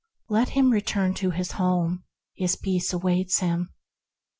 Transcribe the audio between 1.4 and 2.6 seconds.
Home; his